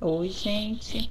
Oi, 0.00 0.30
gente. 0.30 1.10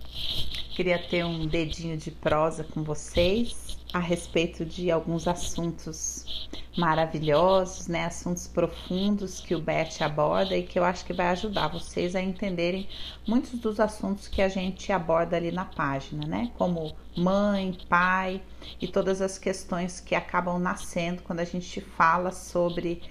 Queria 0.73 0.97
ter 0.97 1.25
um 1.25 1.45
dedinho 1.45 1.97
de 1.97 2.09
prosa 2.09 2.63
com 2.63 2.83
vocês 2.83 3.77
a 3.91 3.99
respeito 3.99 4.63
de 4.63 4.89
alguns 4.89 5.27
assuntos 5.27 6.47
maravilhosos, 6.77 7.87
né? 7.87 8.05
Assuntos 8.05 8.47
profundos 8.47 9.41
que 9.41 9.53
o 9.53 9.59
Beth 9.59 9.99
aborda 9.99 10.55
e 10.55 10.63
que 10.63 10.79
eu 10.79 10.85
acho 10.85 11.03
que 11.03 11.11
vai 11.11 11.27
ajudar 11.27 11.67
vocês 11.67 12.15
a 12.15 12.21
entenderem 12.21 12.87
muitos 13.27 13.59
dos 13.59 13.77
assuntos 13.81 14.29
que 14.29 14.41
a 14.41 14.47
gente 14.47 14.89
aborda 14.89 15.35
ali 15.35 15.51
na 15.51 15.65
página, 15.65 16.25
né? 16.25 16.49
Como 16.57 16.95
mãe, 17.13 17.77
pai 17.89 18.41
e 18.79 18.87
todas 18.87 19.21
as 19.21 19.37
questões 19.37 19.99
que 19.99 20.15
acabam 20.15 20.57
nascendo 20.57 21.23
quando 21.23 21.41
a 21.41 21.45
gente 21.45 21.81
fala 21.81 22.31
sobre 22.31 23.01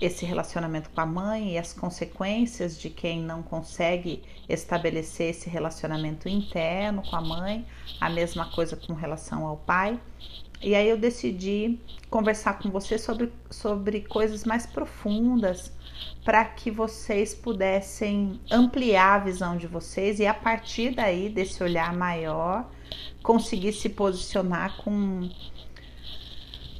esse 0.00 0.24
relacionamento 0.24 0.88
com 0.90 1.00
a 1.00 1.06
mãe 1.06 1.54
e 1.54 1.58
as 1.58 1.72
consequências 1.72 2.78
de 2.78 2.88
quem 2.88 3.20
não 3.20 3.42
consegue 3.42 4.22
estabelecer 4.48 5.30
esse 5.30 5.50
relacionamento 5.50 6.28
interno 6.28 7.02
com 7.02 7.16
a 7.16 7.20
mãe, 7.20 7.66
a 8.00 8.08
mesma 8.08 8.50
coisa 8.50 8.76
com 8.76 8.94
relação 8.94 9.46
ao 9.46 9.58
pai. 9.58 10.00
E 10.62 10.74
aí 10.74 10.88
eu 10.88 10.96
decidi 10.96 11.78
conversar 12.10 12.58
com 12.58 12.70
você 12.70 12.98
sobre, 12.98 13.32
sobre 13.50 14.00
coisas 14.02 14.44
mais 14.44 14.66
profundas 14.66 15.72
para 16.24 16.44
que 16.44 16.70
vocês 16.70 17.34
pudessem 17.34 18.40
ampliar 18.50 19.20
a 19.20 19.24
visão 19.24 19.56
de 19.56 19.66
vocês 19.66 20.18
e 20.18 20.26
a 20.26 20.34
partir 20.34 20.94
daí 20.94 21.28
desse 21.28 21.62
olhar 21.62 21.94
maior 21.94 22.70
conseguir 23.22 23.72
se 23.72 23.88
posicionar 23.88 24.76
com 24.82 25.30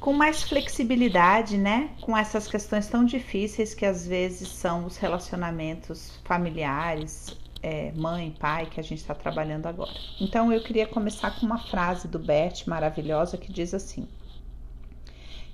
com 0.01 0.13
mais 0.13 0.41
flexibilidade, 0.41 1.59
né? 1.59 1.91
Com 2.01 2.17
essas 2.17 2.47
questões 2.47 2.87
tão 2.87 3.05
difíceis 3.05 3.75
que 3.75 3.85
às 3.85 4.05
vezes 4.05 4.49
são 4.49 4.87
os 4.87 4.97
relacionamentos 4.97 6.19
familiares, 6.25 7.37
é, 7.61 7.91
mãe, 7.91 8.35
pai, 8.37 8.65
que 8.65 8.79
a 8.79 8.83
gente 8.83 8.97
está 8.97 9.13
trabalhando 9.13 9.67
agora. 9.67 9.93
Então 10.19 10.51
eu 10.51 10.63
queria 10.63 10.87
começar 10.87 11.39
com 11.39 11.45
uma 11.45 11.59
frase 11.59 12.07
do 12.07 12.17
Bert 12.17 12.65
maravilhosa 12.65 13.37
que 13.37 13.53
diz 13.53 13.75
assim: 13.75 14.07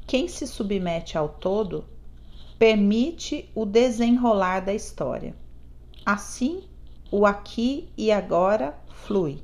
Quem 0.08 0.30
se 0.30 0.48
submete 0.48 1.18
ao 1.18 1.28
todo 1.28 1.84
permite 2.58 3.52
o 3.54 3.66
desenrolar 3.66 4.62
da 4.62 4.74
história. 4.74 5.36
Assim, 6.06 6.64
o 7.12 7.26
aqui 7.26 7.90
e 7.98 8.14
agora 8.14 8.80
flui. 8.88 9.44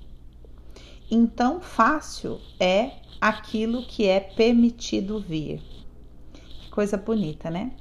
Então, 1.12 1.60
fácil 1.60 2.40
é 2.58 3.03
aquilo 3.24 3.84
que 3.84 4.06
é 4.06 4.20
permitido 4.20 5.18
vir. 5.18 5.62
Que 6.34 6.70
coisa 6.70 6.98
bonita, 6.98 7.50
né? 7.50 7.72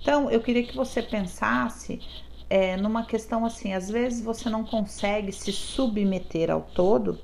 Então, 0.00 0.30
eu 0.30 0.40
queria 0.40 0.62
que 0.62 0.76
você 0.76 1.02
pensasse 1.02 2.00
é, 2.48 2.76
numa 2.76 3.04
questão 3.04 3.44
assim: 3.44 3.72
às 3.72 3.90
vezes 3.90 4.22
você 4.22 4.48
não 4.48 4.64
consegue 4.64 5.32
se 5.32 5.50
submeter 5.50 6.48
ao 6.48 6.60
todo 6.60 7.18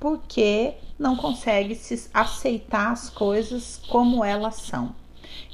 porque 0.00 0.74
não 0.98 1.16
consegue 1.16 1.76
se 1.76 2.10
aceitar 2.12 2.90
as 2.90 3.08
coisas 3.08 3.80
como 3.88 4.24
elas 4.24 4.56
são. 4.56 4.94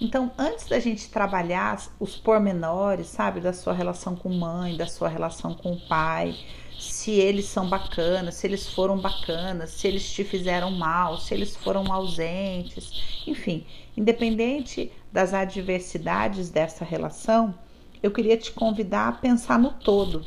Então, 0.00 0.33
antes 0.39 0.67
da 0.67 0.80
gente 0.80 1.11
trabalhar 1.11 1.80
os 2.00 2.17
pormenores, 2.17 3.08
sabe, 3.08 3.41
da 3.41 3.53
sua 3.53 3.73
relação 3.73 4.17
com 4.17 4.30
mãe, 4.30 4.77
da 4.77 4.86
sua 4.86 5.08
relação 5.08 5.55
com 5.55 5.73
o 5.73 5.80
pai, 5.89 6.34
se 6.83 7.12
eles 7.12 7.47
são 7.47 7.69
bacanas, 7.69 8.34
se 8.34 8.47
eles 8.47 8.69
foram 8.69 8.98
bacanas, 8.98 9.70
se 9.70 9.86
eles 9.86 10.11
te 10.11 10.25
fizeram 10.25 10.70
mal, 10.70 11.19
se 11.19 11.33
eles 11.33 11.56
foram 11.56 11.92
ausentes, 11.92 13.22
enfim, 13.27 13.64
independente 13.97 14.91
das 15.12 15.33
adversidades 15.33 16.50
dessa 16.50 16.84
relação, 16.84 17.55
eu 18.02 18.11
queria 18.11 18.36
te 18.36 18.50
convidar 18.50 19.08
a 19.08 19.12
pensar 19.12 19.58
no 19.58 19.70
todo. 19.70 20.24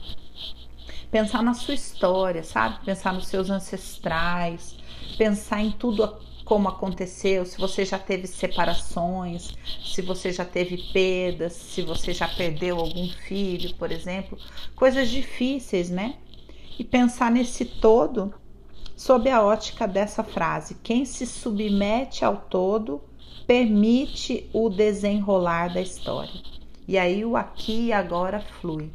Pensar 1.11 1.43
na 1.43 1.53
sua 1.53 1.73
história, 1.73 2.43
sabe? 2.43 2.83
Pensar 2.85 3.13
nos 3.13 3.27
seus 3.27 3.49
ancestrais, 3.49 4.75
pensar 5.17 5.61
em 5.61 5.71
tudo 5.71 6.03
como 6.45 6.69
aconteceu, 6.69 7.43
se 7.43 7.57
você 7.57 7.83
já 7.83 7.97
teve 7.97 8.27
separações, 8.27 9.53
se 9.83 10.01
você 10.03 10.31
já 10.31 10.45
teve 10.45 10.77
perdas, 10.93 11.53
se 11.53 11.81
você 11.81 12.13
já 12.13 12.27
perdeu 12.27 12.77
algum 12.77 13.09
filho, 13.09 13.73
por 13.75 13.91
exemplo, 13.91 14.37
coisas 14.75 15.09
difíceis, 15.09 15.89
né? 15.89 16.15
E 16.77 16.83
pensar 16.83 17.31
nesse 17.31 17.65
todo 17.65 18.33
sob 18.95 19.29
a 19.29 19.43
ótica 19.43 19.87
dessa 19.87 20.23
frase: 20.23 20.75
quem 20.83 21.05
se 21.05 21.25
submete 21.25 22.23
ao 22.23 22.37
todo 22.37 23.01
permite 23.45 24.49
o 24.53 24.69
desenrolar 24.69 25.73
da 25.73 25.81
história. 25.81 26.41
E 26.87 26.97
aí 26.97 27.25
o 27.25 27.35
aqui 27.35 27.87
e 27.87 27.93
agora 27.93 28.39
flui. 28.39 28.91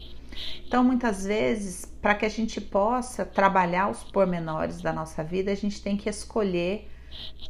Então, 0.66 0.84
muitas 0.84 1.24
vezes, 1.24 1.84
para 2.00 2.14
que 2.14 2.24
a 2.24 2.28
gente 2.28 2.60
possa 2.60 3.24
trabalhar 3.24 3.90
os 3.90 4.02
pormenores 4.04 4.80
da 4.80 4.92
nossa 4.92 5.22
vida, 5.22 5.50
a 5.50 5.56
gente 5.56 5.82
tem 5.82 5.96
que 5.96 6.08
escolher 6.08 6.88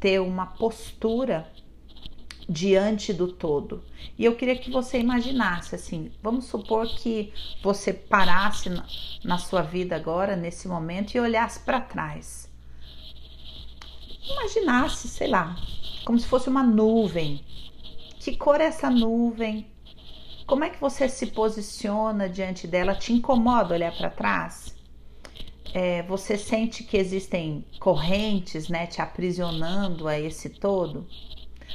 ter 0.01 0.21
uma 0.21 0.47
postura 0.47 1.47
diante 2.51 3.13
do 3.13 3.29
todo. 3.29 3.85
E 4.19 4.25
eu 4.25 4.35
queria 4.35 4.57
que 4.57 4.73
você 4.73 4.99
imaginasse 4.99 5.77
assim, 5.77 6.11
vamos 6.21 6.47
supor 6.47 6.89
que 6.89 7.33
você 7.63 7.93
parasse 7.93 8.69
na, 9.23 9.39
sua 9.39 9.63
vida 9.63 9.95
agora, 9.95 10.35
nesse 10.35 10.67
momento, 10.67 11.15
e 11.15 11.21
olhasse 11.21 11.61
para 11.61 11.81
trás. 11.81 12.51
Imaginasse, 14.29 15.07
sei 15.07 15.29
lá, 15.29 15.57
como 16.05 16.19
se 16.19 16.27
fosse 16.27 16.49
uma 16.49 16.65
nuvem. 16.65 17.45
Que 18.19 18.37
cor 18.37 18.61
é 18.61 18.65
essa 18.65 18.91
nuvem? 18.91 19.69
Como 20.45 20.65
é 20.65 20.71
que 20.71 20.81
você 20.81 21.09
se 21.09 21.29
posiciona 21.29 22.29
diante 22.29 22.67
dela? 22.67 22.97
Te 22.97 23.13
incomoda 23.13 23.75
olhar 23.75 23.97
para 23.97 24.11
trás? 24.11 24.75
É, 25.73 26.03
você 26.03 26.37
sente 26.37 26.83
que 26.83 26.97
existem 26.97 27.65
correntes, 27.79 28.69
né, 28.69 28.89
te 28.89 29.01
aprisionando 29.01 30.09
a 30.09 30.19
esse 30.19 30.49
todo? 30.49 31.07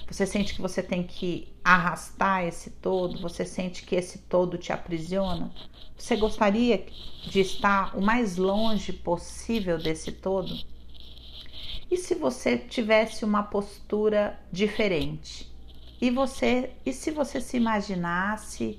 Você 0.07 0.25
sente 0.25 0.53
que 0.53 0.61
você 0.61 0.83
tem 0.83 1.03
que 1.03 1.53
arrastar 1.63 2.45
esse 2.45 2.69
todo? 2.69 3.21
Você 3.21 3.45
sente 3.45 3.83
que 3.83 3.95
esse 3.95 4.19
todo 4.19 4.57
te 4.57 4.71
aprisiona? 4.71 5.51
Você 5.97 6.15
gostaria 6.15 6.85
de 7.23 7.39
estar 7.39 7.97
o 7.97 8.01
mais 8.01 8.37
longe 8.37 8.93
possível 8.93 9.77
desse 9.77 10.11
todo? 10.11 10.53
E 11.89 11.97
se 11.97 12.15
você 12.15 12.57
tivesse 12.57 13.23
uma 13.23 13.43
postura 13.43 14.39
diferente? 14.51 15.53
E 16.01 16.09
você, 16.09 16.71
e 16.85 16.91
se 16.91 17.11
você 17.11 17.39
se 17.39 17.57
imaginasse 17.57 18.77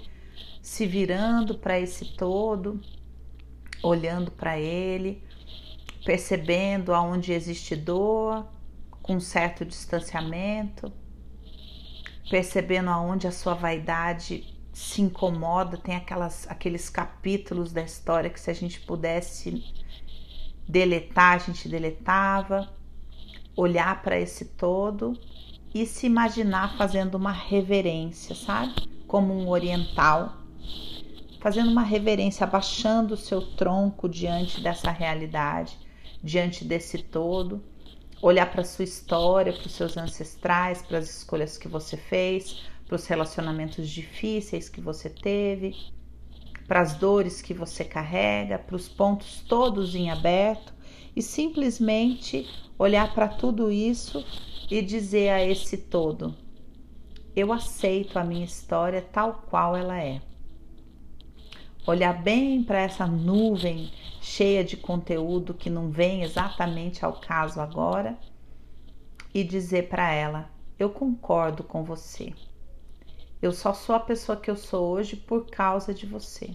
se 0.61 0.85
virando 0.85 1.55
para 1.55 1.79
esse 1.79 2.05
todo, 2.17 2.81
olhando 3.81 4.33
para 4.33 4.59
ele, 4.59 5.23
percebendo 6.05 6.93
aonde 6.93 7.33
existe 7.33 7.77
dor, 7.77 8.47
com 9.01 9.21
certo 9.21 9.65
distanciamento, 9.65 10.93
percebendo 12.29 12.91
aonde 12.91 13.27
a 13.27 13.33
sua 13.33 13.55
vaidade 13.55 14.45
se 14.73 15.01
incomoda, 15.01 15.79
tem 15.79 15.97
aquelas, 15.97 16.47
aqueles 16.51 16.91
capítulos 16.91 17.73
da 17.73 17.83
história 17.83 18.29
que 18.29 18.41
se 18.41 18.51
a 18.51 18.55
gente 18.55 18.81
pudesse 18.81 19.65
deletar, 20.69 21.35
a 21.35 21.39
gente 21.39 21.69
deletava, 21.69 22.69
olhar 23.57 24.03
para 24.03 24.19
esse 24.19 24.45
todo 24.45 25.19
e 25.75 25.87
se 25.87 26.07
imaginar 26.07 26.77
fazendo 26.77 27.15
uma 27.15 27.33
reverência, 27.33 28.35
sabe? 28.35 28.75
Como 29.07 29.33
um 29.33 29.49
oriental, 29.49 30.37
fazendo 31.41 31.71
uma 31.71 31.83
reverência, 31.83 32.45
abaixando 32.45 33.15
o 33.15 33.17
seu 33.17 33.41
tronco 33.41 34.09
diante 34.09 34.61
dessa 34.61 34.91
realidade, 34.91 35.79
diante 36.23 36.65
desse 36.65 36.99
todo 36.99 37.63
olhar 38.21 38.51
para 38.51 38.65
sua 38.65 38.85
história, 38.85 39.53
para 39.53 39.67
os 39.67 39.73
seus 39.73 39.97
ancestrais, 39.97 40.83
para 40.83 40.99
as 40.99 41.19
escolhas 41.19 41.59
que 41.59 41.69
você 41.69 41.97
fez, 41.97 42.63
para 42.87 42.97
os 42.97 43.07
relacionamentos 43.07 43.89
difíceis 43.89 44.69
que 44.69 44.81
você 44.81 45.11
teve, 45.11 45.75
para 46.67 46.81
as 46.81 46.95
dores 46.95 47.43
que 47.43 47.55
você 47.55 47.85
carrega, 47.85 48.59
para 48.59 48.77
os 48.77 48.89
pontos 48.89 49.41
todos 49.49 49.95
em 49.95 50.11
aberto 50.11 50.75
e 51.15 51.23
simplesmente 51.23 52.49
olhar 52.79 53.15
para 53.15 53.29
tudo 53.29 53.71
isso 53.71 54.25
e 54.71 54.83
dizer 54.83 55.31
a 55.31 55.45
esse 55.45 55.77
todo: 55.77 56.35
eu 57.35 57.53
aceito 57.53 58.19
a 58.19 58.25
minha 58.25 58.45
história 58.45 59.03
tal 59.03 59.45
qual 59.49 59.77
ela 59.77 60.01
é. 60.01 60.21
Olhar 61.87 62.21
bem 62.21 62.65
para 62.65 62.81
essa 62.81 63.07
nuvem 63.07 63.93
cheia 64.21 64.65
de 64.65 64.77
conteúdo 64.77 65.55
que 65.55 65.71
não 65.71 65.89
vem 65.89 66.25
exatamente 66.25 67.05
ao 67.05 67.13
caso 67.21 67.61
agora 67.61 68.19
e 69.33 69.45
dizer 69.45 69.89
para 69.89 70.13
ela: 70.13 70.51
Eu 70.77 70.91
concordo 70.91 71.63
com 71.63 71.85
você. 71.85 72.33
Eu 73.41 73.53
só 73.53 73.73
sou 73.73 73.95
a 73.95 74.01
pessoa 74.01 74.37
que 74.37 74.51
eu 74.51 74.57
sou 74.57 74.89
hoje 74.89 75.15
por 75.15 75.47
causa 75.49 75.95
de 75.95 76.07
você. 76.07 76.51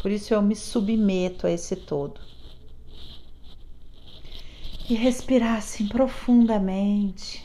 Por 0.00 0.12
isso 0.12 0.32
eu 0.32 0.40
me 0.40 0.54
submeto 0.54 1.48
a 1.48 1.50
esse 1.50 1.74
todo. 1.74 2.20
E 4.88 4.94
respirar 4.94 5.56
assim 5.56 5.88
profundamente. 5.88 7.42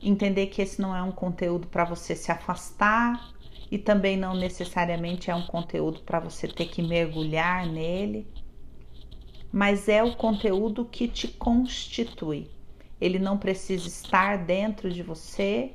Entender 0.00 0.46
que 0.46 0.62
esse 0.62 0.80
não 0.80 0.94
é 0.94 1.02
um 1.02 1.10
conteúdo 1.10 1.66
para 1.66 1.84
você 1.84 2.14
se 2.14 2.30
afastar 2.30 3.32
e 3.72 3.78
também 3.78 4.18
não 4.18 4.34
necessariamente 4.36 5.30
é 5.30 5.34
um 5.34 5.46
conteúdo 5.46 6.00
para 6.00 6.20
você 6.20 6.46
ter 6.46 6.66
que 6.66 6.82
mergulhar 6.82 7.66
nele, 7.66 8.26
mas 9.50 9.88
é 9.88 10.04
o 10.04 10.14
conteúdo 10.14 10.84
que 10.84 11.08
te 11.08 11.26
constitui. 11.26 12.50
Ele 13.00 13.18
não 13.18 13.38
precisa 13.38 13.88
estar 13.88 14.44
dentro 14.44 14.92
de 14.92 15.02
você, 15.02 15.72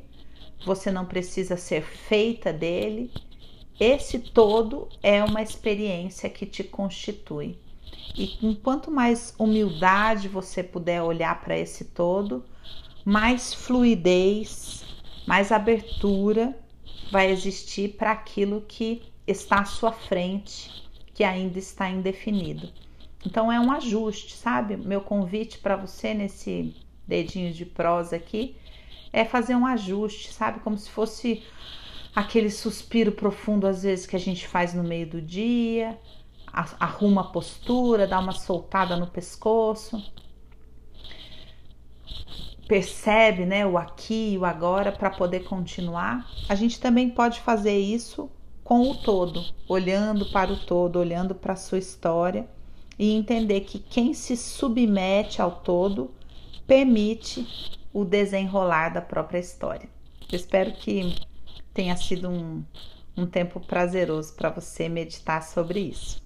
você 0.64 0.92
não 0.92 1.08
precisa 1.08 1.58
ser 1.58 1.82
feita 1.82 2.54
dele. 2.54 3.12
Esse 3.80 4.20
todo 4.20 4.88
é 5.02 5.24
uma 5.24 5.42
experiência 5.42 6.30
que 6.30 6.46
te 6.46 6.64
constitui. 6.64 7.58
E 8.16 8.60
quanto 8.62 8.92
mais 8.92 9.34
humildade 9.40 10.28
você 10.28 10.62
puder 10.62 11.02
olhar 11.02 11.42
para 11.42 11.58
esse 11.58 11.86
todo, 11.86 12.46
mais 13.04 13.56
fluidez, 13.56 14.86
mais 15.26 15.52
abertura 15.52 16.56
vai 17.12 17.32
existir 17.32 17.96
para 17.98 18.12
aquilo 18.12 18.64
que 18.68 19.04
está 19.26 19.60
à 19.60 19.66
sua 19.66 19.92
frente, 19.92 20.84
que 21.14 21.24
ainda 21.24 21.60
está 21.60 21.90
indefinido. 21.90 22.70
Então 23.26 23.52
é 23.52 23.60
um 23.60 23.72
ajuste, 23.72 24.36
sabe? 24.36 24.78
Meu 24.78 25.02
convite 25.02 25.60
para 25.60 25.76
você 25.76 26.14
nesse 26.14 26.76
dedinho 27.08 27.54
de 27.54 27.66
prosa 27.66 28.16
aqui 28.16 28.56
é 29.12 29.26
fazer 29.26 29.56
um 29.56 29.66
ajuste, 29.66 30.32
sabe? 30.34 30.60
Como 30.60 30.78
se 30.78 30.90
fosse 30.90 31.44
aquele 32.16 32.50
suspiro 32.50 33.12
profundo 33.12 33.68
às 33.68 33.84
vezes 33.84 34.06
que 34.06 34.16
a 34.16 34.20
gente 34.20 34.48
faz 34.48 34.74
no 34.74 34.84
meio 34.84 35.08
do 35.08 35.22
dia, 35.22 36.00
arruma 36.80 37.22
a 37.22 37.26
postura, 37.26 38.08
dá 38.08 38.20
uma 38.20 38.32
soltada 38.32 38.96
no 38.96 39.08
pescoço, 39.08 40.04
percebe, 42.68 43.46
né, 43.46 43.66
o 43.66 43.78
aqui 43.78 44.34
e 44.34 44.38
o 44.38 44.46
agora 44.46 44.92
para 44.92 45.10
poder 45.10 45.44
continuar. 45.46 46.30
A 46.50 46.56
gente 46.56 46.80
também 46.80 47.10
pode 47.10 47.40
fazer 47.40 47.78
isso 47.78 48.30
com 48.64 48.92
o 48.92 48.96
todo, 48.96 49.44
olhando 49.68 50.26
para 50.32 50.52
o 50.52 50.58
todo, 50.58 51.00
olhando 51.00 51.34
para 51.34 51.54
a 51.54 51.58
sua 51.58 51.78
história 51.78 52.48
e 53.00 53.14
entender 53.14 53.62
que 53.62 53.80
quem 53.80 54.14
se 54.14 54.36
submete 54.36 55.42
ao 55.42 55.52
todo 55.52 56.12
permite 56.66 57.48
o 57.94 58.04
desenrolar 58.04 58.90
da 58.90 59.02
própria 59.02 59.40
história. 59.40 59.90
Eu 60.30 60.36
espero 60.36 60.74
que 60.74 61.16
tenha 61.74 61.96
sido 61.96 62.30
um, 62.30 62.64
um 63.16 63.26
tempo 63.26 63.62
prazeroso 63.62 64.34
para 64.36 64.50
você 64.50 64.90
meditar 64.90 65.42
sobre 65.42 65.80
isso. 65.80 66.22